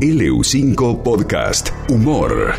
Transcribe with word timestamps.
LU5 0.00 1.02
Podcast 1.02 1.70
Humor. 1.88 2.52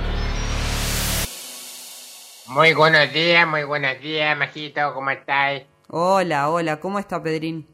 Muy 2.48 2.74
buenos 2.74 3.14
días, 3.14 3.48
muy 3.48 3.64
buenos 3.64 4.02
días, 4.02 4.36
Majito, 4.36 4.92
¿cómo 4.96 5.12
estáis? 5.12 5.62
Hola, 5.88 6.50
hola, 6.50 6.80
¿cómo 6.80 6.98
está 6.98 7.22
Pedrín? 7.22 7.68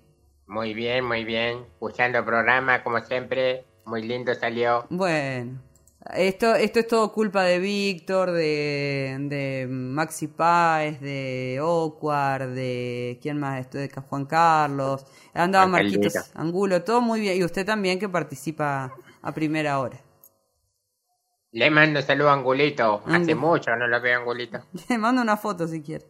Muy 0.47 0.73
bien, 0.73 1.05
muy 1.05 1.23
bien. 1.23 1.60
Escuchando 1.76 2.18
el 2.20 2.26
programa, 2.26 2.84
como 2.84 2.99
siempre, 2.99 3.63
muy 3.86 4.02
lindo 4.04 4.36
salió. 4.36 4.86
Bueno, 4.89 5.62
esto, 6.14 6.55
esto 6.55 6.80
es 6.82 6.88
todo 6.88 7.14
culpa 7.14 7.43
de 7.43 7.59
Víctor, 7.59 8.32
de, 8.32 9.16
de 9.30 9.68
Maxi 9.70 10.27
Páez, 10.27 11.00
de 11.00 11.59
Ocuar, 11.61 12.50
de. 12.50 13.18
¿Quién 13.21 13.39
más? 13.39 13.61
Esto 13.61 13.77
de 13.77 13.89
Juan 13.89 14.25
Carlos. 14.25 15.05
Andaba 15.34 15.68
Marquitos. 15.68 16.32
Angulo, 16.36 16.84
todo 16.84 17.00
muy 17.00 17.21
bien. 17.21 17.38
Y 17.38 17.45
usted 17.45 17.66
también 17.66 17.98
que 17.98 18.09
participa 18.09 18.93
a 19.24 19.32
primera 19.32 19.80
hora. 19.80 19.98
Le 21.52 21.70
mando 21.70 22.02
saludo 22.02 22.30
a 22.30 22.34
Angulito. 22.34 23.04
Hace 23.08 23.36
mucho 23.36 23.76
no 23.76 23.88
lo 23.88 24.02
veo, 24.02 24.20
Angulito. 24.20 24.59
Le 24.90 24.98
mando 24.98 25.22
una 25.22 25.38
foto 25.38 25.68
si 25.68 25.81
quiere. 25.81 26.05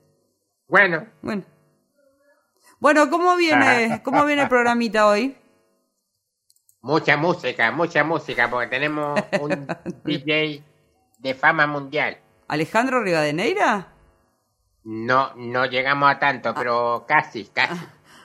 Bueno, 0.67 1.05
Bueno. 1.21 1.43
Bueno, 2.79 3.09
¿cómo 3.09 3.35
viene, 3.37 4.01
cómo 4.03 4.25
viene 4.25 4.43
el 4.43 4.49
programita 4.49 5.07
hoy? 5.07 5.37
mucha 6.81 7.15
música, 7.15 7.71
mucha 7.71 8.03
música, 8.03 8.49
porque 8.49 8.67
tenemos 8.67 9.17
un 9.39 9.65
DJ 10.03 10.61
de 11.19 11.33
fama 11.33 11.65
mundial. 11.65 12.17
¿Alejandro 12.49 13.01
Rivadeneira? 13.01 13.87
No, 14.83 15.33
no 15.35 15.65
llegamos 15.65 16.11
a 16.11 16.19
tanto, 16.19 16.53
pero 16.53 17.05
casi, 17.07 17.45
casi. 17.45 17.79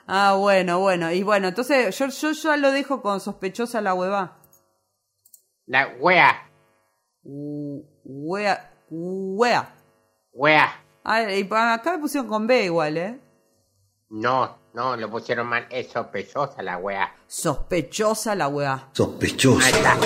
Ah, 0.08 0.34
bueno, 0.36 0.80
bueno. 0.80 1.12
Y 1.12 1.22
bueno, 1.22 1.48
entonces 1.48 1.96
yo, 1.96 2.08
yo 2.08 2.32
ya 2.32 2.56
lo 2.56 2.72
dejo 2.72 3.00
con 3.00 3.20
sospechosa 3.20 3.80
la 3.80 3.94
hueva. 3.94 4.37
La 5.68 5.86
wea, 6.00 6.50
U- 7.24 7.84
Wea. 8.04 8.72
Wea. 8.90 9.68
wea. 10.32 10.68
Ah, 11.04 11.22
y 11.30 11.46
acá 11.50 11.92
me 11.92 11.98
pusieron 11.98 12.26
con 12.28 12.46
B 12.46 12.64
igual, 12.64 12.96
¿eh? 12.96 13.20
No, 14.08 14.58
no, 14.72 14.96
lo 14.96 15.10
pusieron 15.10 15.46
mal. 15.46 15.66
Es 15.70 15.88
sospechosa 15.90 16.62
la 16.62 16.78
wea. 16.78 17.14
Sospechosa 17.26 18.34
la 18.34 18.48
wea. 18.48 18.88
Sospechoso. 18.92 19.60
Ahí 19.64 19.72
está. 19.72 19.96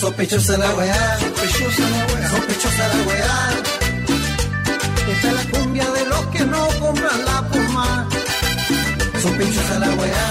Sospechosa 0.00 0.58
la 0.58 0.74
weá, 0.74 1.18
sospechosa 1.18 1.88
la 1.88 2.06
weá, 2.12 2.28
sospechosa 2.28 2.88
la 2.88 3.06
weá. 3.06 3.50
Esta 5.08 5.28
es 5.30 5.34
la 5.34 5.58
cumbia 5.58 5.90
de 5.92 6.04
los 6.06 6.26
que 6.26 6.44
no 6.44 6.66
compran 6.80 7.24
la 7.24 7.48
puma. 7.48 8.08
Sospechosa 9.22 9.78
la 9.78 9.86
weá, 9.94 10.26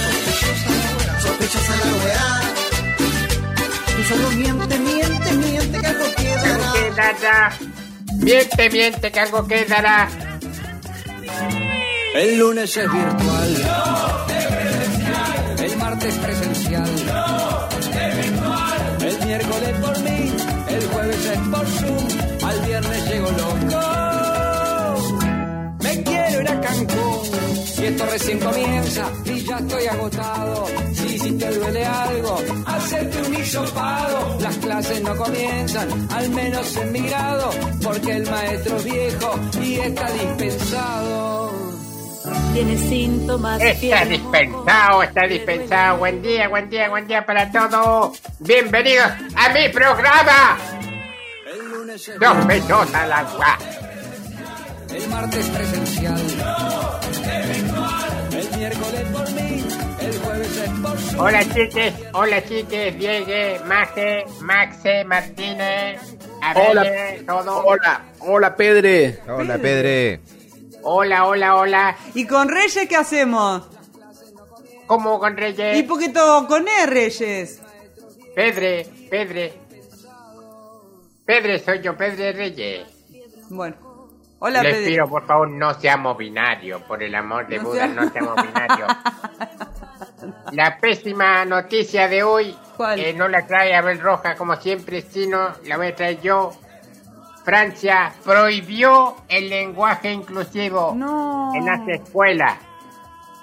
sospechosa 1.21 1.75
la 1.77 2.03
weá. 2.05 2.52
Tú 3.95 4.03
solo 4.03 4.31
miente, 4.31 4.79
miente, 4.79 5.31
miente 5.33 5.79
que 5.79 5.87
algo 5.87 6.05
Que 6.15 6.27
algo 6.29 6.73
quedará. 6.73 6.73
quedará. 6.73 7.53
Miente, 8.17 8.69
miente, 8.69 9.11
que 9.11 9.19
algo 9.19 9.47
quedará. 9.47 10.07
El 12.15 12.37
lunes 12.37 12.77
es 12.77 12.91
virtual. 12.91 13.55
El 15.59 15.77
martes 15.77 16.15
presencial. 16.15 16.89
El 19.01 19.25
miércoles 19.25 19.69
por 19.81 19.99
mí. 19.99 20.33
El 20.69 20.87
jueves 20.87 21.25
es 21.25 21.39
por 21.39 21.65
Zoom. 21.67 22.07
Al 22.49 22.59
viernes 22.67 23.09
llego 23.09 23.31
loco. 23.31 23.81
Me 25.81 26.03
quiero 26.03 26.41
ir 26.41 26.49
a 26.49 26.61
Cancún. 26.61 27.21
Y 27.79 27.85
esto 27.85 28.05
recién 28.05 28.39
comienza. 28.39 29.05
Y 29.25 29.43
ya 29.43 29.57
estoy 29.57 29.87
agotado. 29.87 30.65
Si 31.23 31.31
te 31.37 31.49
duele 31.57 31.85
algo, 31.85 32.37
hacerte 32.65 33.21
un 33.21 33.33
hisopado. 33.33 34.37
Las 34.41 34.57
clases 34.57 35.01
no 35.03 35.15
comienzan, 35.15 36.07
al 36.11 36.29
menos 36.31 36.75
en 36.75 36.91
mi 36.91 36.99
grado. 36.99 37.49
Porque 37.81 38.17
el 38.17 38.29
maestro 38.29 38.75
es 38.75 38.83
viejo 38.83 39.39
y 39.61 39.79
está 39.79 40.11
dispensado. 40.11 41.53
Tiene 42.53 42.77
síntomas 42.77 43.57
de 43.57 43.71
Está 43.71 44.03
dispensado, 44.03 45.03
está 45.03 45.21
dispensado. 45.25 45.97
Buen 45.99 46.21
día, 46.21 46.49
buen 46.49 46.69
día, 46.69 46.89
buen 46.89 47.07
día 47.07 47.25
para 47.25 47.49
todos. 47.49 48.21
Bienvenidos 48.39 49.07
a 49.37 49.49
mi 49.53 49.69
programa. 49.69 50.57
El 51.53 51.71
lunes 51.71 52.05
es 52.05 52.15
Sospechosa 52.15 53.07
la 53.07 53.23
gua. 53.23 53.57
el 54.93 55.07
martes 55.07 55.49
presencial. 55.49 56.21
Miércoles 58.63 59.03
por 59.11 59.31
mí, 59.33 59.65
el 59.99 60.19
jueves 60.19 60.57
es 60.57 60.69
por 60.79 60.97
su. 60.97 61.21
Hola 61.21 61.43
chiques, 61.53 61.93
hola 62.13 62.45
chiques, 62.45 62.97
Diego, 62.97 63.65
Maje, 63.65 64.23
Maxe, 64.39 65.03
Martínez, 65.03 65.99
Hola. 66.55 66.81
Abel, 66.81 67.25
todo. 67.25 67.65
Hola, 67.65 68.05
hola 68.21 68.55
Pedre. 68.55 69.19
Hola, 69.27 69.57
Pedre. 69.57 70.21
Hola, 70.81 71.25
hola, 71.25 71.57
hola. 71.57 71.97
¿Y 72.13 72.25
con 72.25 72.47
Reyes 72.47 72.87
qué 72.87 72.95
hacemos? 72.95 73.63
¿Cómo 74.87 75.19
con 75.19 75.35
Reyes? 75.35 75.77
¿Y 75.77 75.83
por 75.83 75.99
qué 75.99 76.07
todo 76.07 76.47
con 76.47 76.65
E, 76.65 76.85
Reyes? 76.85 77.61
Pedre, 78.33 78.87
Pedre. 79.09 79.53
Pedre 81.25 81.59
soy 81.59 81.81
yo, 81.81 81.97
Pedre 81.97 82.31
Reyes. 82.31 82.87
Bueno. 83.49 83.92
Hola, 84.45 84.61
Les 84.61 84.73
Pedro. 84.75 84.87
pido, 84.89 85.07
por 85.09 85.25
favor, 85.25 85.49
no 85.49 85.73
seamos 85.75 86.17
binarios, 86.17 86.81
por 86.81 87.01
el 87.01 87.15
amor 87.15 87.47
de 87.47 87.57
No 87.59 87.63
Buda, 87.63 87.85
sea- 87.85 87.87
no 87.87 88.09
seamos 88.09 88.35
binarios. 88.43 88.89
La 90.51 90.77
pésima 90.79 91.45
noticia 91.45 92.07
de 92.09 92.23
hoy, 92.23 92.55
¿Cuál? 92.77 92.99
eh, 92.99 93.13
no 93.13 93.27
la 93.29 93.45
trae 93.47 93.73
Abel 93.75 93.99
Roja 94.01 94.35
como 94.35 94.55
siempre, 94.57 95.01
sino 95.01 95.49
la 95.65 95.77
voy 95.77 95.87
a 95.87 95.95
traer 95.95 96.21
yo. 96.21 96.51
Francia 97.43 98.13
prohibió 98.23 99.15
el 99.29 99.49
lenguaje 99.49 100.11
inclusivo 100.11 100.93
No. 100.95 101.51
en 101.55 101.65
las 101.65 101.87
escuelas. 101.87 102.57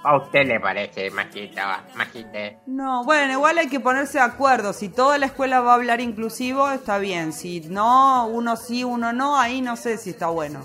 ¿A 0.02 0.16
usted 0.16 0.46
le 0.46 0.58
parece, 0.60 1.10
Majita? 1.10 1.84
Majite? 1.94 2.60
No, 2.66 3.04
bueno, 3.04 3.32
igual 3.34 3.58
hay 3.58 3.68
que 3.68 3.80
ponerse 3.80 4.16
de 4.18 4.24
acuerdo. 4.24 4.72
Si 4.72 4.88
toda 4.88 5.18
la 5.18 5.26
escuela 5.26 5.60
va 5.60 5.72
a 5.72 5.74
hablar 5.74 6.00
inclusivo, 6.00 6.70
está 6.70 6.96
bien. 6.98 7.34
Si 7.34 7.60
no, 7.68 8.26
uno 8.26 8.56
sí, 8.56 8.84
uno 8.84 9.12
no, 9.12 9.38
ahí 9.38 9.60
no 9.60 9.76
sé 9.76 9.98
si 9.98 10.10
está 10.10 10.28
bueno. 10.28 10.60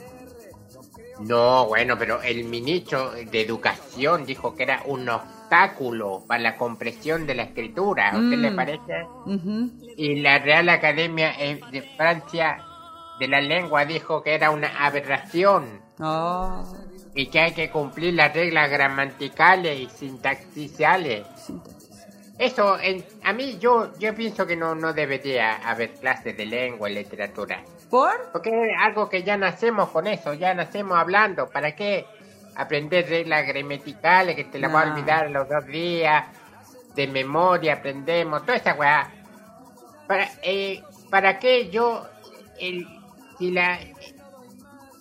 No, 1.20 1.68
bueno, 1.68 1.98
pero 1.98 2.22
el 2.22 2.44
ministro 2.44 3.12
de 3.12 3.42
Educación 3.42 4.26
dijo 4.26 4.54
que 4.56 4.64
era 4.64 4.82
un 4.86 5.08
obstáculo 5.08 6.24
para 6.28 6.42
la 6.44 6.58
comprensión 6.58 7.26
de 7.26 7.36
la 7.36 7.44
escritura. 7.44 8.10
¿A 8.12 8.18
usted 8.18 8.38
Mm. 8.38 8.42
le 8.42 8.52
parece? 8.52 9.04
Ujú. 9.26 9.72
Y 9.98 10.16
la 10.22 10.40
Real 10.40 10.68
Academia 10.70 11.34
eh, 11.40 11.62
de 11.72 11.82
Francia 11.96 12.58
de 13.20 13.28
la 13.30 13.40
Lengua 13.40 13.86
dijo 13.86 14.22
que 14.22 14.34
era 14.36 14.52
una 14.52 14.68
aberración 14.86 15.80
Ah, 16.00 16.62
y 17.14 17.28
que 17.28 17.40
hay 17.40 17.54
que 17.54 17.70
cumplir 17.70 18.14
las 18.16 18.34
reglas 18.34 18.70
gramaticales 18.70 19.80
y 19.80 19.88
sintaxiciales. 19.88 21.26
Eso, 22.38 22.78
en- 22.82 23.06
a 23.24 23.32
mí 23.32 23.58
yo 23.60 23.98
yo 23.98 24.14
pienso 24.14 24.46
que 24.46 24.58
no, 24.58 24.76
no 24.76 24.92
debería 24.92 25.56
haber 25.66 25.94
clases 25.94 26.36
de 26.36 26.46
lengua 26.46 26.90
y 26.90 26.96
literatura. 26.96 27.64
¿Por? 27.90 28.30
Porque 28.32 28.50
es 28.50 28.78
algo 28.80 29.08
que 29.10 29.24
ya 29.24 29.38
nacemos 29.38 29.90
con 29.90 30.08
eso, 30.08 30.34
ya 30.34 30.54
nacemos 30.54 30.98
hablando. 30.98 31.50
¿Para 31.50 31.76
qué 31.76 32.06
aprender 32.56 33.08
reglas 33.08 33.46
gramaticales 33.48 34.36
que 34.36 34.44
te 34.46 34.60
las 34.60 34.74
a 34.74 34.86
No. 34.86 34.92
olvidar 34.94 35.26
a 35.26 35.30
los 35.30 35.48
dos 35.48 35.66
días? 35.68 36.26
De 36.96 37.08
memoria 37.08 37.74
aprendemos, 37.74 38.42
toda 38.44 38.56
esa 38.58 38.74
weá. 38.74 39.12
¿Para, 40.08 40.30
eh, 40.44 40.82
¿para 41.10 41.40
qué 41.40 41.70
yo, 41.70 42.06
el, 42.60 42.88
si 43.38 43.52
la, 43.52 43.78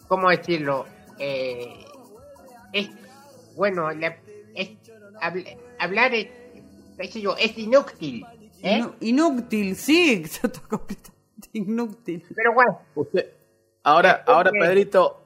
¿cómo 0.08 0.30
decirlo? 0.30 0.86
Eh, 1.18 1.84
es, 2.72 2.90
bueno, 3.54 3.90
la- 3.92 4.16
es, 4.54 4.70
habl- 5.20 5.56
hablar 5.78 6.12
es, 6.14 6.26
qué 6.98 7.06
sé 7.08 7.20
yo, 7.20 7.36
es 7.36 7.56
inútil. 7.56 8.26
¿eh? 8.62 8.84
Inútil, 9.00 9.76
sí, 9.76 10.24
inútil. 11.54 12.22
Pero 12.34 12.52
bueno, 12.54 12.78
Usted, 12.94 13.26
ahora, 13.82 14.22
ahora 14.26 14.50
Ok. 14.50 14.56
Pedrito, 14.60 15.20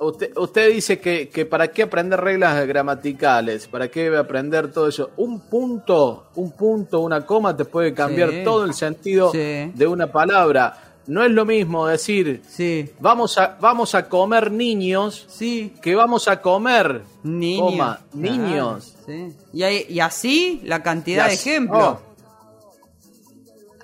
usted, 0.00 0.36
usted 0.36 0.72
dice 0.72 0.98
que, 1.00 1.28
que 1.28 1.46
para 1.46 1.68
qué 1.68 1.82
aprender 1.84 2.20
reglas 2.20 2.66
gramaticales, 2.66 3.66
para 3.68 3.88
qué 3.88 4.14
aprender 4.16 4.72
todo 4.72 4.88
eso. 4.88 5.10
Un 5.16 5.40
punto, 5.48 6.26
un 6.36 6.52
punto, 6.52 7.00
una 7.00 7.24
coma 7.24 7.56
te 7.56 7.64
puede 7.64 7.92
cambiar 7.94 8.30
Sí. 8.30 8.44
todo 8.44 8.64
el 8.64 8.74
sentido 8.74 9.30
Sí. 9.32 9.38
de 9.74 9.86
una 9.86 10.06
palabra. 10.10 10.82
No 11.08 11.22
es 11.24 11.30
lo 11.30 11.44
mismo 11.44 11.86
decir 11.86 12.42
Sí, 12.48 12.90
vamos 12.98 13.38
a, 13.38 13.56
vamos 13.60 13.94
a 13.94 14.08
comer 14.08 14.50
niños 14.50 15.24
sí. 15.28 15.72
que 15.80 15.94
vamos 15.94 16.26
a 16.26 16.42
comer 16.42 17.02
Niños. 17.22 17.70
coma, 17.70 18.00
niños. 18.12 18.96
sí. 19.06 19.32
Y, 19.52 19.62
hay- 19.62 19.86
y 19.88 20.00
así 20.00 20.60
la 20.64 20.82
cantidad 20.82 21.26
Y 21.26 21.28
de 21.28 21.34
ejemplos. 21.34 21.80
oh. 21.84 22.00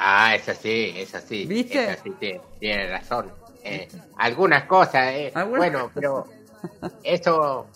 Ah, 0.05 0.35
eso 0.35 0.53
sí, 0.53 0.93
eso 0.97 1.21
sí. 1.21 1.47
¿Viste? 1.47 1.93
Eso 1.93 2.03
sí, 2.03 2.13
tiene, 2.59 2.89
razón. 2.91 3.33
Eh, 3.63 3.87
algunas 4.17 4.65
cosas, 4.65 5.15
eh, 5.15 5.31
Algunas 5.33 5.71
bueno, 5.71 5.91
pero 5.95 6.27
eso 7.05 7.69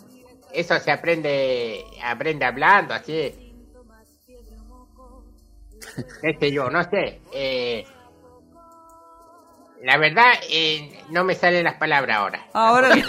eso 0.52 0.80
se 0.80 0.90
aprende 0.90 1.84
aprende 2.02 2.44
hablando, 2.44 2.94
así. 2.94 3.54
sé 6.40 6.50
yo, 6.50 6.68
no 6.68 6.82
sé. 6.82 7.20
Eh, 7.32 7.86
la 9.84 9.96
verdad, 9.98 10.32
eh, 10.50 11.04
no 11.10 11.22
me 11.22 11.36
salen 11.36 11.62
las 11.62 11.74
palabras 11.74 12.16
ahora. 12.16 12.44
Ahora 12.54 12.88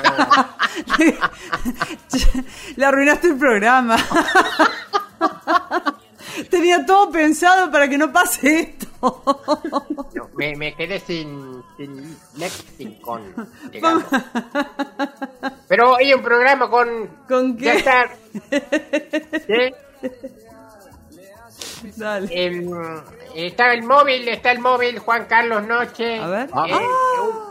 le 2.75 2.85
arruinaste 2.85 3.29
el 3.29 3.37
programa. 3.37 3.97
Tenía 6.51 6.85
todo 6.85 7.09
pensado 7.09 7.71
para 7.71 7.87
que 7.89 7.97
no 7.97 8.11
pase 8.13 8.59
esto. 8.59 8.76
No, 9.01 10.29
me, 10.35 10.55
me 10.55 10.73
quedé 10.75 10.99
sin, 10.99 11.63
sin 11.77 12.17
lexicon. 12.35 13.21
Pero 15.67 15.95
hay 15.97 16.13
un 16.13 16.21
programa 16.21 16.69
con... 16.69 17.07
¿Con 17.27 17.57
Ya 17.57 17.73
qué? 17.73 17.77
está. 17.79 18.09
¿Sí? 19.47 19.73
Dale. 21.95 22.27
Em, 22.31 22.71
está 23.35 23.73
el 23.73 23.83
móvil, 23.83 24.27
está 24.29 24.51
el 24.51 24.59
móvil, 24.59 24.99
Juan 24.99 25.25
Carlos 25.25 25.63
Noche. 25.63 26.19
A 26.19 26.27
ver. 26.27 26.49
Eh, 26.49 26.51
Ah. 26.53 26.79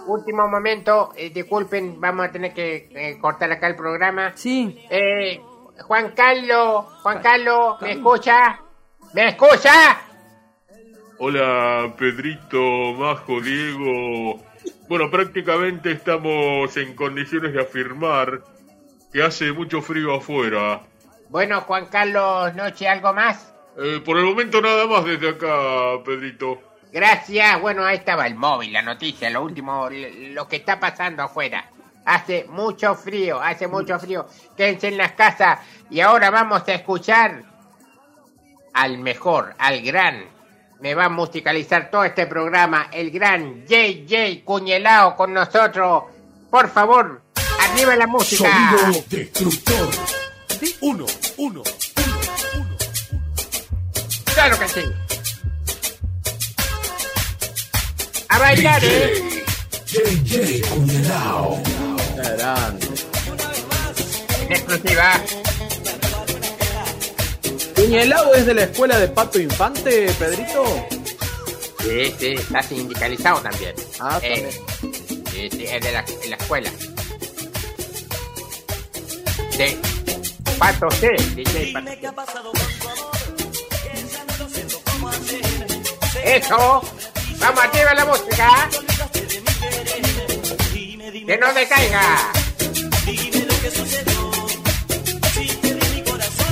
último 0.06 0.46
momento, 0.48 1.12
eh, 1.16 1.30
disculpen, 1.30 2.00
vamos 2.00 2.26
a 2.26 2.32
tener 2.32 2.52
que 2.54 2.88
eh, 2.92 3.18
cortar 3.20 3.50
acá 3.52 3.66
el 3.66 3.76
programa. 3.76 4.32
Sí. 4.36 4.84
Eh, 4.90 5.40
Juan 5.82 6.12
Carlos, 6.14 6.86
Juan 7.02 7.20
Carlos, 7.20 7.80
¿me 7.80 7.92
escucha? 7.92 8.60
¿Me 9.12 9.28
escucha? 9.28 10.00
Hola, 11.18 11.94
Pedrito, 11.96 12.92
Majo, 12.92 13.40
Diego. 13.40 14.44
Bueno, 14.88 15.10
prácticamente 15.10 15.92
estamos 15.92 16.76
en 16.76 16.94
condiciones 16.94 17.54
de 17.54 17.62
afirmar 17.62 18.42
que 19.12 19.22
hace 19.22 19.50
mucho 19.52 19.80
frío 19.80 20.14
afuera. 20.14 20.82
Bueno, 21.30 21.62
Juan 21.62 21.86
Carlos 21.86 22.54
Noche, 22.54 22.86
¿algo 22.86 23.14
más? 23.14 23.50
Eh, 23.78 24.02
por 24.04 24.18
el 24.18 24.24
momento 24.24 24.60
nada 24.60 24.86
más 24.86 25.06
desde 25.06 25.30
acá, 25.30 26.02
Pedrito. 26.04 26.60
Gracias. 26.92 27.60
Bueno, 27.62 27.84
ahí 27.84 27.96
estaba 27.96 28.26
el 28.26 28.34
móvil, 28.34 28.74
la 28.74 28.82
noticia, 28.82 29.30
lo 29.30 29.42
último, 29.42 29.88
lo 29.90 30.46
que 30.46 30.56
está 30.56 30.78
pasando 30.78 31.22
afuera. 31.22 31.70
Hace 32.04 32.44
mucho 32.48 32.94
frío, 32.94 33.40
hace 33.40 33.66
mucho 33.66 33.98
frío. 33.98 34.26
Quédense 34.54 34.88
en 34.88 34.98
las 34.98 35.12
casas. 35.12 35.60
Y 35.90 36.00
ahora 36.00 36.30
vamos 36.30 36.68
a 36.68 36.74
escuchar 36.74 37.42
al 38.74 38.98
mejor, 38.98 39.54
al 39.58 39.80
gran. 39.80 40.35
Me 40.80 40.94
va 40.94 41.06
a 41.06 41.08
musicalizar 41.08 41.90
todo 41.90 42.04
este 42.04 42.26
programa, 42.26 42.88
el 42.92 43.10
gran 43.10 43.64
JJ 43.66 44.44
Cuñelao 44.44 45.16
con 45.16 45.32
nosotros. 45.32 46.04
Por 46.50 46.68
favor, 46.70 47.22
arriba 47.60 47.96
la 47.96 48.06
música. 48.06 48.48
Sonido 48.78 49.04
destructor. 49.08 49.88
Uno, 50.82 51.06
uno. 51.38 51.62
Claro 54.34 54.58
que 54.58 54.68
sí. 54.68 54.82
A 58.28 58.38
bailar, 58.38 58.82
¿eh? 58.84 59.44
JJ 59.86 60.68
Cuñelao. 60.68 61.62
Grande. 62.16 62.86
En 64.42 64.52
exclusiva. 64.52 65.20
¿Cuñelao 67.86 68.34
es 68.34 68.44
de 68.46 68.52
la 68.54 68.64
escuela 68.64 68.98
de 68.98 69.06
Pato 69.06 69.38
Infante, 69.38 70.12
Pedrito? 70.18 70.88
Sí, 71.78 72.12
sí, 72.18 72.26
está 72.32 72.60
sindicalizado 72.60 73.40
también. 73.40 73.76
Ah, 74.00 74.18
Eh, 74.22 74.50
sí, 75.30 75.48
sí, 75.52 75.64
es 75.66 75.84
de 75.84 75.92
la, 75.92 76.02
de 76.02 76.28
la 76.28 76.34
escuela. 76.34 76.68
De 79.56 79.78
Pato 80.58 80.90
C, 80.90 81.10
DJ 81.36 81.72
Pato. 81.74 81.90
Eso, 86.24 86.82
vamos 87.38 87.60
arriba 87.64 87.94
la 87.94 88.04
música. 88.04 88.68
Que 91.24 91.38
no 91.38 91.54
decaiga. 91.54 92.32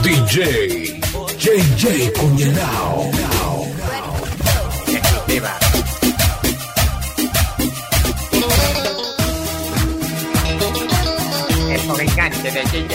DJ 0.05 0.94
JJ 1.45 2.11
Cuñelao. 2.17 3.11
Exclusiva. 4.89 5.53
Encanta 12.01 12.51
del 12.51 12.71
DJ. 12.71 12.95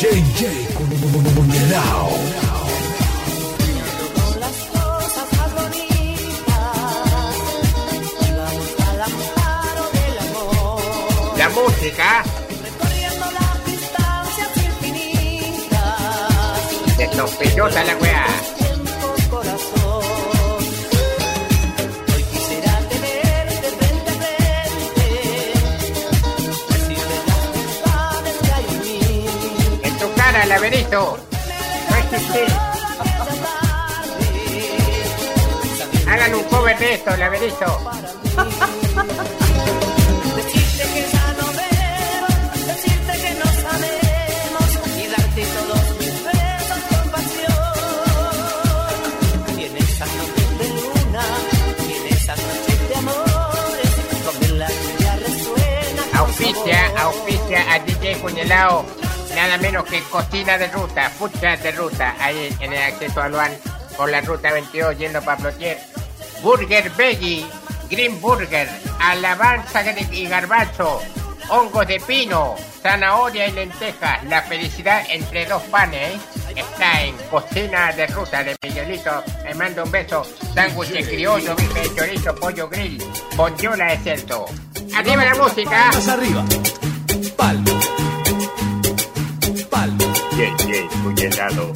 JJ 0.00 0.40
Cuñelao. 0.74 1.91
Decirte 26.62 27.26
las 27.32 27.52
verdades 27.52 28.36
que 28.42 28.52
hay 28.52 29.80
en 29.82 29.98
tu 29.98 30.12
cara, 30.14 30.46
laberinto. 30.46 31.18
No. 36.06 36.12
Hagan 36.12 36.34
un 36.34 36.44
cover 36.44 36.78
de 36.78 36.94
esto, 36.94 37.16
laberinto. 37.16 37.78
Cuñelao. 58.42 58.84
Nada 59.36 59.56
menos 59.58 59.84
que 59.84 60.02
cocina 60.02 60.58
de 60.58 60.66
ruta, 60.68 61.10
truck 61.16 61.40
de 61.40 61.72
ruta, 61.72 62.14
ahí 62.18 62.54
en 62.60 62.72
el 62.72 62.82
acceso 62.82 63.22
a 63.22 63.28
Luan, 63.28 63.52
por 63.96 64.10
la 64.10 64.20
ruta 64.20 64.52
22 64.52 64.98
yendo 64.98 65.22
para 65.22 65.38
Plotier. 65.38 65.78
Burger 66.42 66.90
Veggie, 66.90 67.46
Green 67.88 68.20
Burger, 68.20 68.68
alabanza 69.00 69.82
y 70.10 70.26
garbacho, 70.26 71.00
hongos 71.48 71.86
de 71.86 72.00
pino, 72.00 72.56
zanahoria 72.82 73.46
y 73.46 73.52
lentejas. 73.52 74.24
La 74.24 74.42
felicidad 74.42 75.04
entre 75.08 75.46
dos 75.46 75.62
panes 75.64 76.14
¿eh? 76.14 76.20
está 76.56 77.02
en 77.02 77.16
cocina 77.30 77.92
de 77.92 78.06
ruta 78.08 78.42
de 78.42 78.56
Miguelito. 78.62 79.22
Me 79.44 79.54
mando 79.54 79.84
un 79.84 79.90
beso. 79.90 80.26
Sándwiches 80.52 81.08
criollo, 81.08 81.54
bife 81.54 81.80
de 81.80 81.94
chorizo, 81.94 82.34
pollo 82.34 82.68
grill, 82.68 83.02
bondiola 83.36 83.86
de 83.92 83.98
cerdo. 83.98 84.46
Arriba 84.94 85.24
la 85.24 85.34
música. 85.36 85.90
Más 85.94 86.08
arriba. 86.08 86.44
Palmo. 87.36 87.91
JJ 90.42 90.88
Cuñelado. 91.04 91.72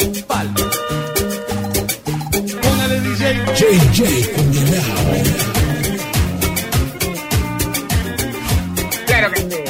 Póngale 2.62 3.00
DJ. 3.00 3.22
JJ 3.54 4.00
Cuñelao. 4.34 5.04
Claro 9.06 9.30
que 9.30 9.40
sí. 9.40 9.62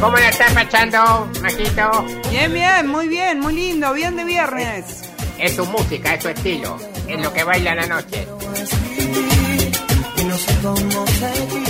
¿Cómo 0.00 0.16
la 0.16 0.28
estás 0.30 0.52
pachando, 0.52 1.30
Majito? 1.40 2.04
Bien, 2.30 2.52
bien, 2.52 2.86
muy 2.88 3.06
bien, 3.06 3.38
muy 3.38 3.54
lindo, 3.54 3.92
bien 3.92 4.16
de 4.16 4.24
viernes. 4.24 4.84
Es 5.38 5.54
su 5.54 5.64
música, 5.66 6.14
es 6.14 6.22
su 6.24 6.28
estilo. 6.30 6.76
Es 7.06 7.20
lo 7.20 7.32
que 7.32 7.44
baila 7.44 7.76
la 7.76 7.86
noche. 7.86 8.26
y 10.16 10.24
no 10.24 10.36
sé 10.36 10.58
cómo 10.60 11.06
seguir. 11.06 11.67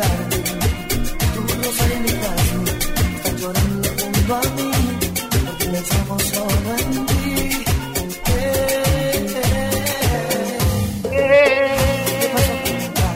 Las 0.00 0.10
flores 0.10 0.30
del 0.30 0.60
jardín, 0.60 1.04
tu 1.34 1.40
rosa 1.62 1.84
en 1.92 2.02
mi 2.02 2.12
caso, 2.24 2.56
están 3.16 3.34
llorando 3.36 3.88
junto 4.00 4.32
a 4.34 4.36
mí, 4.56 4.70
porque 5.46 5.66
pensamos 5.66 6.22
solo 6.22 6.70
en 6.78 7.06
ti. 7.06 7.26
Eh, 8.26 8.34
eh, 9.44 11.12
eh. 11.12 11.70
¿Qué 12.20 12.28
pasó 12.34 12.54
con 12.94 13.10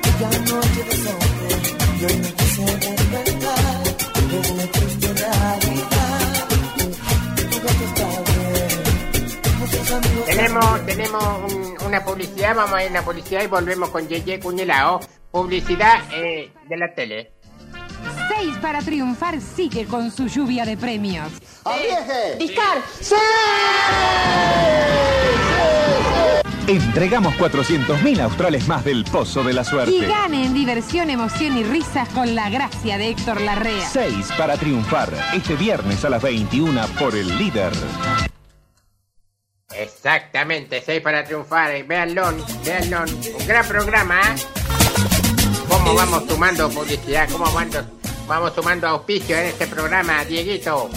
Aquella 0.00 0.30
noche 0.50 0.82
de 0.88 0.94
sombra, 0.96 1.56
yo 2.00 2.08
no 2.08 2.28
quise 2.36 2.64
despertar, 2.64 3.82
es 4.40 4.50
una 4.50 4.66
triste 4.72 5.08
realidad. 5.14 6.46
Tu 7.50 7.56
gato 7.60 7.84
está 7.84 8.06
bien, 8.30 8.78
muchos 9.58 9.86
amigos 9.90 10.24
Tenemos, 10.26 10.86
tenemos 10.86 11.24
un- 11.52 11.70
una 11.86 12.04
publicidad 12.04 12.54
vamos 12.54 12.74
a 12.74 12.82
ir 12.84 12.88
a 12.88 12.90
una 12.92 13.02
publicidad 13.04 13.42
y 13.42 13.46
volvemos 13.48 13.88
con 13.90 14.06
Yeye 14.08 14.38
Cuñelao. 14.38 15.00
Publicidad 15.30 16.00
eh, 16.12 16.50
de 16.68 16.76
la 16.76 16.92
tele. 16.94 17.30
6 18.36 18.56
para 18.60 18.80
triunfar 18.80 19.40
sigue 19.40 19.84
con 19.86 20.10
su 20.10 20.26
lluvia 20.26 20.64
de 20.64 20.76
premios. 20.76 21.30
Discar. 22.38 22.78
Entregamos 26.66 27.34
400.000 27.34 28.20
australes 28.20 28.68
más 28.68 28.84
del 28.84 29.04
Pozo 29.04 29.42
de 29.42 29.52
la 29.52 29.62
Y 29.62 29.64
Suerte. 29.64 30.06
gane 30.06 30.46
en 30.46 30.54
diversión, 30.54 31.10
emoción 31.10 31.56
y 31.58 31.64
risas 31.64 32.08
con 32.10 32.34
la 32.34 32.48
gracia 32.48 32.96
de 32.96 33.08
Héctor 33.10 33.40
Larrea. 33.40 33.88
6 33.88 34.30
para 34.38 34.56
triunfar. 34.56 35.10
Este 35.34 35.56
viernes 35.56 36.04
a 36.04 36.10
las 36.10 36.22
21 36.22 36.86
por 36.98 37.14
el 37.16 37.36
líder. 37.38 37.72
Exactamente, 39.76 40.80
6 40.84 41.00
para 41.02 41.24
triunfar. 41.24 41.72
eh, 41.72 41.82
Véanlo, 41.82 42.32
véanlo. 42.64 43.02
Un 43.38 43.46
gran 43.46 43.66
programa. 43.66 44.20
¿eh? 44.20 44.79
¿Cómo 45.68 45.94
vamos 45.94 46.24
sumando 46.28 46.70
publicidad? 46.70 47.28
¿Cómo 47.30 47.44
vamos, 47.52 47.76
vamos 48.26 48.52
sumando 48.54 48.88
auspicio 48.88 49.36
en 49.36 49.46
este 49.46 49.66
programa, 49.66 50.24
Dieguito? 50.24 50.90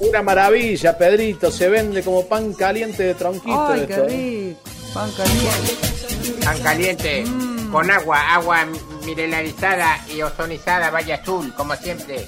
Una 0.00 0.22
maravilla, 0.22 0.98
Pedrito. 0.98 1.50
Se 1.50 1.68
vende 1.68 2.02
como 2.02 2.26
pan 2.26 2.52
caliente 2.54 3.04
de 3.04 3.14
tronquito. 3.14 3.66
Ay, 3.68 3.86
qué 3.86 3.92
esto, 3.92 4.04
¿eh? 4.04 4.08
rico. 4.08 4.92
Pan 4.92 5.12
caliente. 5.12 5.76
Tan 6.40 6.62
caliente, 6.62 7.24
con 7.70 7.90
agua, 7.90 8.34
agua 8.34 8.66
mineralizada 9.04 9.98
y 10.08 10.22
ozonizada, 10.22 10.90
Valle 10.90 11.14
Azul, 11.14 11.52
como 11.54 11.74
siempre, 11.76 12.26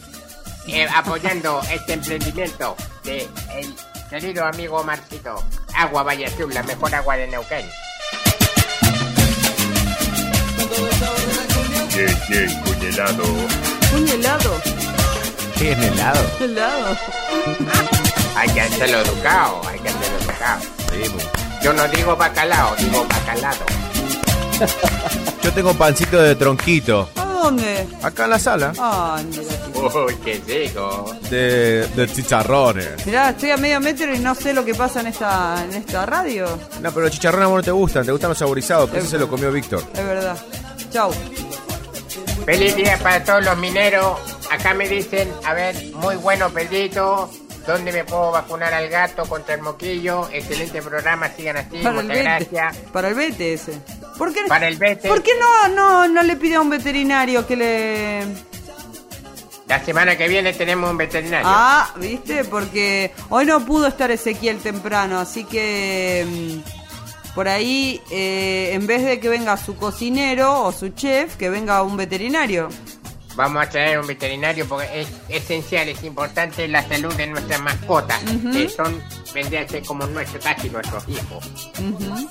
eh, 0.68 0.86
apoyando 0.94 1.60
este 1.70 1.94
emprendimiento 1.94 2.76
de 3.04 3.28
el 3.56 3.74
querido 4.08 4.44
amigo 4.44 4.82
Marcito. 4.84 5.36
Agua 5.76 6.04
Valle 6.04 6.26
Azul, 6.26 6.52
la 6.54 6.62
mejor 6.62 6.94
agua 6.94 7.16
de 7.16 7.26
Neuquén. 7.26 7.66
Yeye 11.90 12.48
Cuñelado. 12.64 13.24
Un 13.94 14.08
helado. 14.08 14.60
¿Qué 15.58 15.72
es 15.72 15.78
helado? 15.78 16.20
Helado. 16.40 16.96
Hay 18.36 18.48
que 18.50 18.60
hacerlo 18.60 18.98
educado, 19.00 19.60
hay 19.68 19.78
que 19.78 19.88
hacerlo 19.88 20.18
educado. 20.18 20.60
Yo 21.62 21.72
no 21.72 21.88
digo 21.88 22.16
bacalao, 22.16 22.74
digo 22.76 23.06
bacalado. 23.08 23.64
Yo 25.42 25.52
tengo 25.52 25.74
pancito 25.74 26.20
de 26.20 26.34
tronquito. 26.34 27.08
Acá 28.02 28.24
en 28.24 28.30
la 28.30 28.38
sala. 28.38 28.72
Ay, 28.78 29.24
mira. 29.26 29.42
Uy, 30.06 30.16
qué 30.24 30.42
rico. 30.46 31.14
De, 31.30 31.86
de 31.88 32.08
chicharrones. 32.12 33.04
Mirá, 33.06 33.30
estoy 33.30 33.50
a 33.50 33.56
medio 33.56 33.80
metro 33.80 34.14
y 34.14 34.18
no 34.18 34.34
sé 34.34 34.52
lo 34.54 34.64
que 34.64 34.74
pasa 34.74 35.00
en 35.00 35.08
esta, 35.08 35.62
en 35.64 35.74
esta 35.74 36.06
radio. 36.06 36.46
No, 36.80 36.90
pero 36.90 37.02
los 37.02 37.10
chicharrones 37.12 37.46
a 37.46 37.48
vos 37.48 37.56
no 37.58 37.62
te 37.62 37.70
gustan, 37.70 38.04
te 38.06 38.12
gustan 38.12 38.30
los 38.30 38.38
saborizados, 38.38 38.88
pero 38.90 39.04
se 39.04 39.18
lo 39.18 39.28
comió 39.28 39.52
Víctor. 39.52 39.82
Es 39.92 40.04
verdad. 40.06 40.36
Chau. 40.90 41.12
Feliz 42.46 42.76
día 42.76 42.98
para 43.02 43.22
todos 43.24 43.44
los 43.44 43.56
mineros. 43.58 44.18
Acá 44.50 44.74
me 44.74 44.88
dicen, 44.88 45.30
a 45.44 45.54
ver, 45.54 45.74
muy 45.94 46.16
bueno 46.16 46.50
Pedrito. 46.50 47.30
¿Dónde 47.66 47.92
me 47.92 48.04
puedo 48.04 48.30
vacunar 48.30 48.74
al 48.74 48.90
gato 48.90 49.24
contra 49.24 49.54
el 49.54 49.62
moquillo? 49.62 50.28
Excelente 50.30 50.82
programa, 50.82 51.30
sigan 51.34 51.56
así, 51.56 51.78
Para 51.82 52.00
el 52.00 52.06
muchas 52.06 52.08
vete. 52.08 52.22
gracias. 52.22 52.76
Para 52.92 53.08
el 53.08 53.14
vete 53.14 53.54
ese. 53.54 53.72
¿Por 54.18 54.32
qué, 54.32 54.40
Para 54.48 54.68
el 54.68 54.76
vete. 54.76 55.08
¿Por 55.08 55.22
qué 55.22 55.32
no, 55.38 55.68
no, 55.74 56.08
no 56.08 56.22
le 56.22 56.36
pide 56.36 56.56
a 56.56 56.60
un 56.60 56.70
veterinario 56.70 57.46
que 57.46 57.56
le... 57.56 58.54
La 59.66 59.82
semana 59.82 60.16
que 60.16 60.28
viene 60.28 60.52
tenemos 60.52 60.90
un 60.90 60.98
veterinario. 60.98 61.46
Ah, 61.48 61.92
¿viste? 61.96 62.44
Porque 62.44 63.12
hoy 63.30 63.46
no 63.46 63.64
pudo 63.64 63.86
estar 63.86 64.10
Ezequiel 64.10 64.58
temprano, 64.58 65.18
así 65.18 65.44
que 65.44 66.60
mm, 66.62 67.34
por 67.34 67.48
ahí, 67.48 68.00
eh, 68.10 68.70
en 68.72 68.86
vez 68.86 69.02
de 69.04 69.18
que 69.18 69.28
venga 69.28 69.56
su 69.56 69.74
cocinero 69.76 70.62
o 70.64 70.72
su 70.72 70.90
chef, 70.90 71.36
que 71.36 71.50
venga 71.50 71.82
un 71.82 71.96
veterinario. 71.96 72.68
Vamos 73.34 73.64
a 73.64 73.68
traer 73.68 73.98
un 73.98 74.06
veterinario 74.06 74.64
porque 74.68 75.00
es 75.00 75.08
esencial, 75.28 75.88
es 75.88 76.04
importante 76.04 76.68
la 76.68 76.86
salud 76.86 77.12
de 77.14 77.26
nuestras 77.26 77.60
mascotas, 77.60 78.22
que 78.52 78.68
son, 78.68 79.02
vendría 79.34 79.62
a 79.62 79.68
ser 79.68 79.82
como 79.84 80.06
nuestro, 80.06 80.38
casi 80.40 80.70
nuestros 80.70 81.08
hijos. 81.08 81.44
Ujú. 81.80 82.28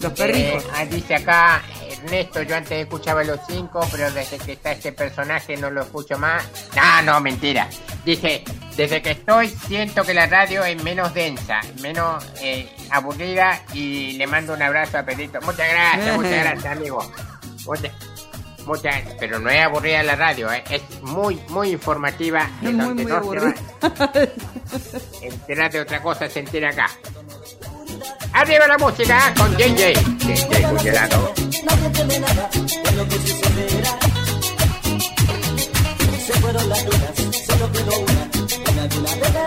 Los 0.00 0.12
Eh, 0.12 0.14
perrijos. 0.16 0.64
ah, 0.74 0.84
dice 0.86 1.14
acá 1.16 1.62
Ernesto, 1.90 2.42
yo 2.42 2.56
antes 2.56 2.72
escuchaba 2.82 3.24
los 3.24 3.40
cinco, 3.48 3.80
pero 3.90 4.10
desde 4.12 4.38
que 4.38 4.52
está 4.52 4.72
este 4.72 4.92
personaje 4.92 5.56
no 5.56 5.70
lo 5.70 5.82
escucho 5.82 6.18
más. 6.18 6.44
No, 6.76 7.02
no, 7.02 7.20
mentira. 7.20 7.68
Dice, 8.04 8.44
desde 8.76 9.02
que 9.02 9.10
estoy 9.10 9.48
siento 9.48 10.04
que 10.04 10.14
la 10.14 10.26
radio 10.26 10.64
es 10.64 10.80
menos 10.84 11.12
densa, 11.14 11.60
menos 11.82 12.24
eh, 12.40 12.70
aburrida 12.90 13.60
y 13.72 14.12
le 14.12 14.26
mando 14.28 14.54
un 14.54 14.62
abrazo 14.62 14.98
a 14.98 15.02
Pedrito. 15.02 15.40
Muchas 15.42 15.68
gracias, 15.68 16.16
muchas 16.16 16.32
gracias, 16.44 16.76
amigo. 16.76 17.12
Muchas, 17.66 17.92
muchas, 18.64 18.94
pero 19.18 19.40
no 19.40 19.50
es 19.50 19.60
aburrida 19.60 20.02
la 20.04 20.14
radio, 20.14 20.52
eh, 20.52 20.62
es 20.70 20.82
muy, 21.02 21.40
muy 21.48 21.70
informativa. 21.70 22.48
Es 22.62 22.72
muy, 22.72 22.84
donde 22.86 23.02
muy 23.02 23.04
no 23.04 23.08
se 23.08 23.12
va 23.12 23.18
aburrido. 23.18 23.54
a 23.82 24.12
enterar 25.22 25.72
de 25.72 25.80
otra 25.80 26.00
cosa, 26.00 26.28
se 26.28 26.38
entera 26.38 26.70
acá. 26.70 26.88
Arriba 28.32 28.66
la 28.66 28.78
música 28.78 29.34
con 29.36 29.56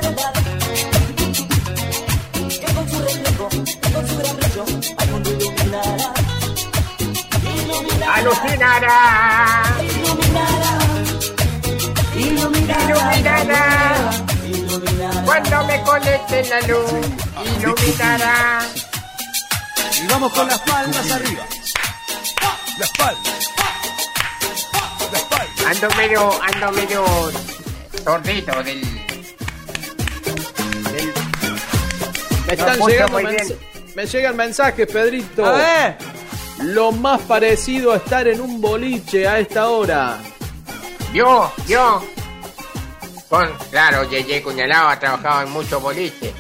verdad. 0.02 0.34
Que 2.50 2.74
con 2.74 2.90
su 2.90 3.00
reflejo, 3.00 3.50
con 3.94 4.08
su 4.08 4.18
gran 4.18 4.36
brillo, 4.38 4.66
al 4.98 5.10
mundo 5.10 5.30
iluminará. 5.32 6.14
Iluminará, 7.44 8.16
Alucinará. 8.16 8.98
iluminará, 12.16 13.46
Iluminará. 14.46 15.22
Cuando 15.26 15.64
me 15.66 15.82
conecte 15.84 16.44
la 16.50 16.60
luz, 16.68 17.08
iluminará. 17.46 18.62
Y 20.02 20.08
vamos 20.08 20.34
con 20.34 20.48
las 20.48 20.60
palmas 20.60 21.12
arriba. 21.12 21.46
La 22.78 22.86
espalda. 22.86 23.22
La 25.12 25.18
espalda. 25.18 25.70
Ando 25.70 25.90
medio, 25.96 26.44
ando 26.44 26.72
medio 26.72 27.32
sordito 28.04 28.64
del. 28.64 28.82
del 30.82 31.14
Me 32.48 32.54
están 32.54 32.80
llegando. 32.88 33.20
Me 33.96 34.06
llegan 34.06 34.38
mensajes, 34.38 34.88
Pedrito. 34.88 35.46
A 35.46 35.52
ver. 35.52 35.98
Lo 36.60 36.92
más 36.92 37.22
parecido 37.22 37.92
a 37.92 37.98
estar 37.98 38.28
en 38.28 38.40
un 38.40 38.62
boliche 38.62 39.28
a 39.28 39.40
esta 39.40 39.70
hora. 39.70 40.20
Yo, 41.14 41.52
yo. 41.68 42.04
Con, 43.30 43.50
claro, 43.70 44.10
Yeye 44.10 44.44
Cuñalado 44.44 44.90
ha 44.90 45.00
trabajado 45.00 45.44
en 45.44 45.52
muchos 45.52 45.82
boliches. 45.82 46.34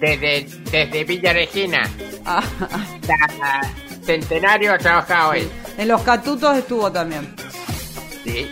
Desde, 0.00 0.46
desde 0.70 1.04
Villa 1.04 1.32
Regina 1.32 1.88
Ah, 2.24 2.42
hasta 2.60 3.60
Centenario 4.04 4.74
ha 4.74 4.78
trabajado 4.78 5.32
él. 5.34 5.48
en 5.78 5.88
los 5.88 6.02
catutos 6.02 6.56
estuvo 6.58 6.90
también. 6.92 7.34
Sí. 8.24 8.50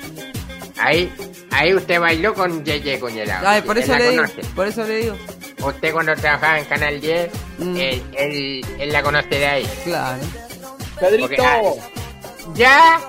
Ahí, 0.79 1.13
ahí 1.51 1.75
usted 1.75 2.01
bailó 2.01 2.35
con 2.35 2.65
Yeye 2.65 2.99
Cuñalado. 2.99 3.49
Ay, 3.49 3.63
por 3.63 3.77
eso 3.79 3.97
le 3.97 4.11
digo. 4.11 4.25
Por 4.55 4.67
eso 4.69 4.85
le 4.85 4.97
digo. 4.97 5.17
Usted 5.65 5.93
cuando 5.93 6.15
trabajaba 6.17 6.59
en 6.59 6.65
Canal 6.67 7.01
10, 7.01 7.31
Mm. 7.59 7.77
él, 7.77 8.03
él, 8.19 8.67
él 8.81 8.93
la 8.93 9.03
conoce 9.03 9.29
de 9.29 9.47
ahí. 9.47 9.69
Claro. 9.85 10.19
Pedrito, 10.99 11.29
Porque, 11.29 11.43
ah, 11.43 11.61
¿Ya? 12.55 13.01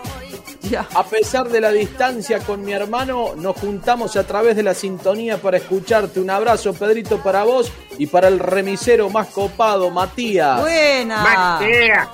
A 0.94 1.04
pesar 1.06 1.48
de 1.50 1.62
la 1.62 1.72
distancia 1.72 2.40
con 2.40 2.64
mi 2.64 2.74
hermano, 2.74 3.34
nos 3.36 3.56
juntamos 3.58 4.16
a 4.16 4.26
través 4.26 4.56
de 4.56 4.64
la 4.64 4.74
sintonía 4.74 5.38
para 5.38 5.58
escucharte. 5.58 6.20
Un 6.20 6.30
abrazo, 6.30 6.74
Pedrito, 6.74 7.22
para 7.22 7.44
vos 7.44 7.72
y 7.98 8.08
para 8.08 8.28
el 8.28 8.40
remisero 8.40 9.10
más 9.10 9.28
copado, 9.28 9.90
Matías. 9.92 10.62
Buena. 10.62 11.18
Matías, 11.60 12.08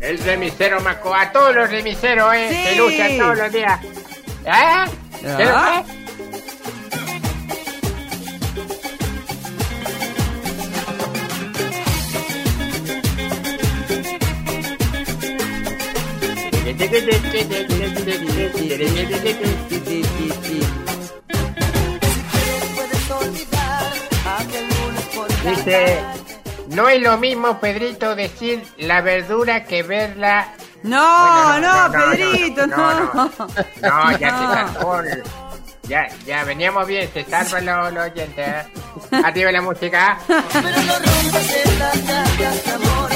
el 0.00 0.18
remisero 0.18 0.80
más 0.80 0.96
co- 0.96 1.14
A 1.14 1.30
todos 1.32 1.54
los 1.54 1.70
remiseros, 1.70 2.34
¿eh? 2.34 2.48
Sí. 2.50 2.64
Se 2.70 2.76
luchan 2.76 3.18
todos 3.18 3.38
los 3.38 3.52
días. 3.52 3.80
¿Eh? 4.44 4.84
Ya. 5.22 5.36
¿Qué 5.36 6.05
Dice, 25.44 25.98
no 26.70 26.88
es 26.88 27.00
lo 27.00 27.16
mismo, 27.18 27.60
Pedrito, 27.60 28.14
decir 28.16 28.64
la 28.78 29.00
verdura 29.00 29.64
que 29.64 29.82
verla. 29.82 30.48
No, 30.82 31.52
Bueno, 31.52 31.88
no, 31.88 31.92
Pedrito, 31.92 32.66
no. 32.66 32.76
no, 32.76 33.14
no, 33.14 33.30
no, 33.82 34.18
ya 34.18 34.30
se 34.38 34.44
sacó. 34.78 35.02
Ya, 35.88 36.08
ya 36.26 36.42
veníamos 36.44 36.86
bien, 36.86 37.08
se 37.12 37.24
salvan 37.24 37.64
los, 37.66 37.92
los 37.92 38.04
oyentes. 38.10 38.46
¿eh? 38.48 38.64
Activa 39.24 39.52
la 39.52 39.62
música. 39.62 40.18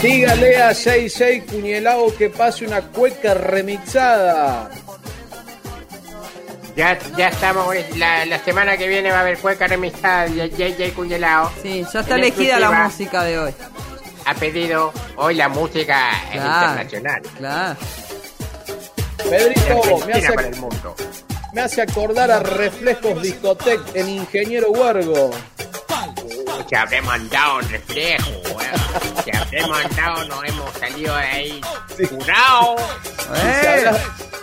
Dígale 0.02 0.62
a 0.62 0.74
66 0.74 1.44
Cuñelao 1.50 2.14
que 2.16 2.30
pase 2.30 2.64
una 2.66 2.80
cueca 2.82 3.34
remixada. 3.34 4.70
Ya, 6.76 6.96
ya 7.16 7.28
estamos, 7.28 7.74
la, 7.96 8.24
la 8.24 8.38
semana 8.38 8.76
que 8.76 8.86
viene 8.88 9.10
va 9.10 9.18
a 9.18 9.20
haber 9.20 9.38
cueca 9.38 9.66
remixada 9.66 10.26
de 10.26 10.48
JJ 10.50 10.94
Cuñelao. 10.94 11.50
Sí, 11.62 11.84
ya 11.92 12.00
está 12.00 12.14
En 12.14 12.20
elegida 12.24 12.58
la 12.60 12.70
música 12.70 13.24
de 13.24 13.38
hoy. 13.38 13.54
Ha 14.26 14.34
pedido 14.34 14.92
hoy 15.16 15.34
la 15.34 15.48
música 15.48 16.10
Claro. 16.32 16.48
internacional. 16.48 17.22
Claro. 17.36 17.76
Pedrito, 19.28 20.06
me 20.06 20.12
hace, 20.14 20.32
para 20.32 20.48
el 20.48 20.56
mundo. 20.56 20.94
Me 21.52 21.60
hace 21.60 21.82
acordar 21.82 22.30
a 22.30 22.40
Reflejos 22.40 23.22
Discotec 23.22 23.80
en 23.94 24.08
Ingeniero 24.08 24.70
Huergo. 24.70 25.30
Se 26.68 26.76
habremos 26.76 27.12
andado 27.12 27.60
en 27.60 27.68
reflejo, 27.68 28.30
weón. 28.54 29.24
Se 29.24 29.36
habremos 29.36 29.84
andado, 29.84 30.24
nos 30.26 30.44
hemos 30.44 30.72
salido 30.78 31.16
de 31.16 31.22
ahí 31.22 31.60
curados. 32.08 32.80
Si 33.28 33.50
se 33.50 33.68
habrá, 33.68 33.98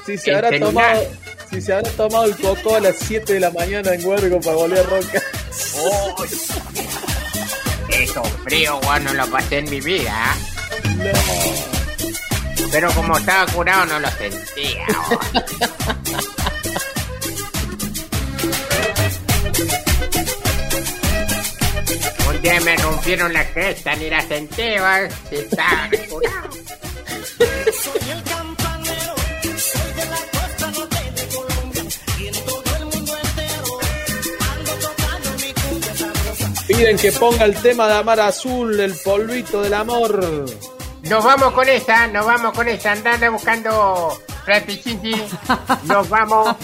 si 0.06 0.18
se 0.18 0.36
habrá 0.36 0.60
tomado, 0.60 1.02
si 1.50 1.62
se 1.62 1.74
habrá 1.74 1.90
tomado 1.92 2.26
el 2.26 2.36
coco 2.36 2.76
a 2.76 2.80
las 2.82 2.96
7 2.98 3.34
de 3.34 3.40
la 3.40 3.52
mañana 3.52 3.94
en 3.94 4.06
Huergo 4.06 4.40
para 4.42 4.56
volver 4.58 4.86
roca. 4.86 5.22
Eso 7.90 8.24
frío, 8.44 8.80
weón, 8.80 9.04
no 9.06 9.14
lo 9.14 9.28
pasé 9.28 9.60
en 9.60 9.70
mi 9.70 9.80
vida. 9.80 10.36
¿eh? 11.00 11.14
Pero 12.72 12.92
como 12.92 13.18
estaba 13.18 13.52
curado, 13.52 13.86
no 13.86 14.00
lo 14.00 14.10
sentía. 14.12 14.86
día 22.48 22.62
me 22.62 22.77
rompieron 22.77 23.34
la 23.34 23.46
cresta, 23.51 23.96
ni 23.96 24.10
la 24.10 24.22
sentí, 24.22 24.62
weón. 24.62 25.10
Si 25.30 25.36
estaba 25.36 25.89
curado. 26.10 26.50
Soy 27.84 28.10
el 28.10 28.24
campanero, 28.24 29.16
soy 29.58 29.92
de 29.94 30.06
la 30.06 30.22
costa 30.32 30.72
norte 30.72 31.12
de 31.16 31.27
Colombia 31.36 31.84
y 32.20 32.27
en 32.27 32.34
todo 32.46 32.75
el 32.77 32.86
mundo 32.86 33.18
entero 33.18 33.80
ando 34.56 34.72
tocando 34.88 35.30
mi 35.42 35.54
cumbia 35.54 35.96
sabrosa. 35.96 36.68
Piden 36.68 36.98
que 36.98 37.12
ponga 37.12 37.46
el 37.46 37.56
tema 37.62 37.88
de 37.88 37.94
Amar 37.94 38.20
Azul, 38.22 38.80
el 38.80 38.96
polvito 39.04 39.62
del 39.62 39.74
amor. 39.74 40.46
Nos 41.04 41.24
vamos 41.24 41.54
con 41.54 41.68
esa, 41.68 42.08
nos 42.08 42.25
vamos 42.25 42.54
con 42.54 42.68
esa, 42.68 42.94
andando 42.94 43.32
buscando 43.34 44.22
Rapichinchi. 44.48 45.12
Nos 45.84 46.08
vamos 46.10 46.56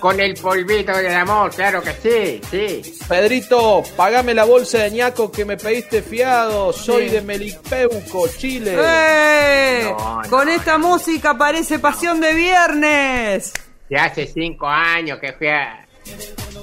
con 0.00 0.18
el 0.18 0.34
polvito 0.34 0.92
del 0.96 1.14
amor, 1.14 1.54
claro 1.54 1.80
que 1.82 1.92
sí, 1.92 2.40
sí. 2.50 2.98
Pedrito, 3.08 3.82
pagame 3.96 4.34
la 4.34 4.44
bolsa 4.44 4.78
de 4.78 4.90
ñaco 4.90 5.30
que 5.30 5.44
me 5.44 5.56
pediste 5.56 6.02
fiado. 6.02 6.72
Soy 6.72 7.08
Sí. 7.08 7.14
de 7.14 7.22
Melipeuco, 7.22 8.26
Chile. 8.36 8.76
¡Eh! 8.78 9.94
No, 9.96 10.22
no, 10.22 10.28
Con 10.30 10.48
esta 10.48 10.78
música 10.78 11.38
parece 11.38 11.78
pasión 11.78 12.20
de 12.20 12.34
viernes. 12.34 13.52
Ya 13.88 14.06
hace 14.06 14.26
cinco 14.26 14.66
años 14.66 15.18
que 15.20 15.32
fui 15.34 15.46
a- 15.48 15.86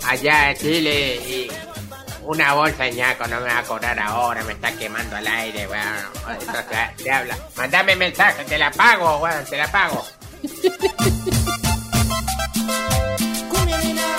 allá 0.08 0.50
a 0.50 0.56
Chile 0.56 1.16
y 1.16 1.48
una 2.24 2.54
bolsa 2.54 2.84
de 2.84 2.92
ñaco 2.94 3.26
no 3.28 3.40
me 3.40 3.48
va 3.48 3.60
a 3.60 3.64
cobrar 3.64 3.98
ahora, 4.00 4.44
me 4.44 4.54
está 4.54 4.72
quemando 4.74 5.16
al 5.16 5.26
aire, 5.26 5.68
weón. 5.68 6.38
Eso 6.42 6.52
se, 6.98 7.04
se 7.04 7.12
habla. 7.12 7.38
Mandame 7.56 7.96
mensaje, 7.96 8.44
te 8.44 8.58
la 8.58 8.72
pago, 8.72 9.18
weón, 9.20 9.46
te 9.46 9.58
la 9.58 9.72
pago. 9.72 10.06
Cumbia 13.50 13.78
nena, 13.80 14.16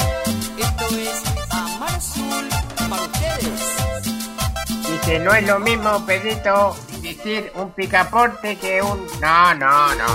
esto 0.58 0.86
es 0.96 1.22
Amar 1.50 1.94
Azul 1.94 2.48
para 2.88 3.02
ustedes. 3.02 3.62
Dice, 4.90 5.18
no 5.20 5.32
es 5.34 5.46
lo 5.46 5.58
mismo, 5.60 6.04
Pedrito, 6.06 6.76
decir 7.02 7.52
un 7.54 7.70
picaporte 7.70 8.56
que 8.56 8.82
un... 8.82 9.06
No, 9.20 9.54
no, 9.54 9.94
no, 9.94 10.06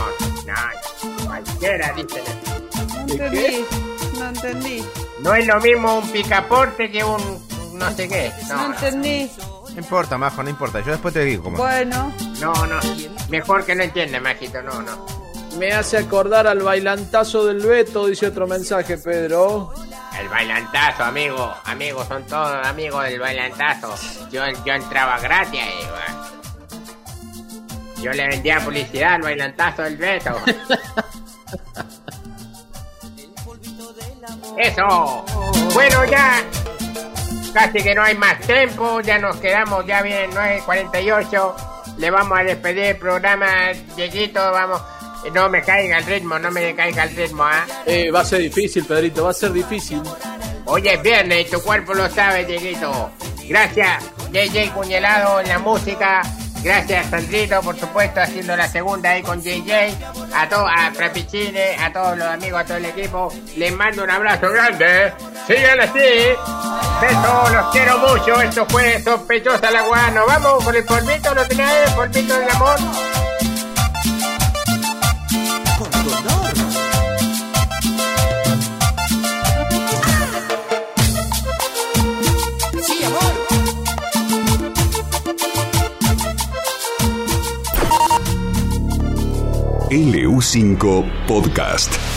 no, 0.48 0.56
cualquiera 1.26 1.94
dice. 1.94 2.22
No 2.76 2.84
entendí. 3.02 3.66
No 4.20 4.26
entendí. 4.28 4.84
No 5.22 5.34
es 5.36 5.48
lo 5.48 5.60
mismo 5.62 6.00
un 6.00 6.10
picaporte 6.12 6.92
que 6.92 7.02
un... 7.04 7.22
no 7.74 7.92
sé 7.92 8.08
qué. 8.10 8.32
No 8.50 8.56
No, 8.58 8.66
entendí. 8.74 9.32
No 9.74 9.80
importa, 9.80 10.18
Majo, 10.18 10.44
no 10.44 10.50
importa. 10.50 10.82
Yo 10.82 10.92
después 10.92 11.14
te 11.14 11.24
digo 11.24 11.44
cómo. 11.44 11.58
Bueno. 11.58 12.12
no, 12.42 12.54
no. 12.68 12.80
Mejor 13.30 13.64
que 13.66 13.74
no 13.76 13.84
entienda, 13.84 14.20
Majito, 14.20 14.62
no, 14.62 14.82
no. 14.82 15.21
Me 15.58 15.72
hace 15.74 15.98
acordar 15.98 16.48
al 16.48 16.60
bailantazo 16.60 17.46
del 17.46 17.60
Beto, 17.60 18.08
dice 18.08 18.28
otro 18.28 18.48
mensaje, 18.48 18.98
Pedro. 18.98 19.74
El 20.20 20.30
bailantazo, 20.30 21.04
amigo. 21.04 21.54
Amigos, 21.66 22.08
son 22.08 22.24
todos 22.26 22.66
amigos 22.66 23.04
del 23.04 23.20
bailantazo. 23.20 23.94
Yo, 24.32 24.44
yo 24.66 24.74
entraba 24.74 25.20
gratis 25.20 25.60
ahí. 25.62 25.88
Yo 28.02 28.12
le 28.12 28.28
vendía 28.28 28.60
publicidad 28.60 29.16
al 29.16 29.22
bailantazo 29.22 29.84
del 29.84 29.98
Beto. 29.98 30.36
Eso. 34.58 35.26
Bueno, 35.74 36.06
ya. 36.06 36.44
Casi 37.54 37.84
que 37.84 37.94
no 37.94 38.04
hay 38.04 38.18
más 38.18 38.40
tiempo. 38.40 39.02
Ya 39.02 39.20
nos 39.20 39.36
quedamos, 39.38 39.86
ya 39.86 40.02
bien 40.02 40.32
9.48. 40.32 41.54
Le 41.98 42.10
vamos 42.10 42.40
a 42.40 42.44
despedir 42.44 42.86
el 42.86 42.98
programa, 42.98 43.48
Dieguito. 43.96 44.40
Vamos. 44.52 44.82
No 45.34 45.50
me 45.50 45.62
caiga 45.62 46.00
el 46.00 46.06
ritmo, 46.06 46.40
no 46.40 46.52
me 46.52 46.74
caiga 46.76 47.04
el 47.04 47.16
ritmo, 47.16 47.44
¿ah? 47.44 47.66
Eh, 47.86 48.10
va 48.12 48.22
a 48.22 48.26
ser 48.26 48.40
difícil, 48.40 48.86
Pedrito, 48.86 49.24
va 49.24 49.32
a 49.32 49.34
ser 49.34 49.54
difícil. 49.54 50.02
Hoy 50.66 50.88
es 50.88 51.02
viernes 51.02 51.50
tu 51.50 51.62
cuerpo 51.62 51.94
lo 51.94 52.10
sabe, 52.10 52.46
Dieguito. 52.46 53.12
Gracias, 53.48 54.04
JJ 54.32 54.72
Cuñelado 54.74 55.40
en 55.42 55.50
la 55.50 55.60
música. 55.60 56.22
Gracias, 56.64 57.10
Sandrito, 57.10 57.60
por 57.62 57.78
supuesto, 57.78 58.22
haciendo 58.22 58.56
la 58.56 58.68
segunda 58.68 59.10
ahí 59.10 59.24
con 59.24 59.42
JJ. 59.42 59.96
A 60.36 60.48
todos, 60.48 60.70
a 60.72 60.92
Frapichine, 60.92 61.76
a 61.78 61.92
todos 61.92 62.18
los 62.18 62.28
amigos, 62.28 62.62
a 62.62 62.66
todo 62.66 62.78
el 62.78 62.86
equipo. 62.86 63.34
Les 63.58 63.74
mando 63.74 64.04
un 64.04 64.10
abrazo 64.12 64.50
grande. 64.52 65.12
Sigan 65.48 65.80
así. 65.80 66.00
Besos, 67.02 67.52
los 67.52 67.72
quiero 67.72 67.98
mucho. 67.98 68.42
Esto 68.42 68.66
fue 68.70 69.02
Sospechosa 69.02 69.72
la 69.72 69.82
Guada. 69.82 70.12
Nos 70.12 70.28
vamos 70.28 70.64
con 70.64 70.76
el 70.76 70.86
polvito, 70.86 71.34
¿lo 71.34 71.48
tenés? 71.48 71.90
El 71.90 71.96
polvito 71.96 72.38
del 72.38 72.50
amor. 72.52 72.78
LU5 89.92 91.04
Podcast. 91.28 92.11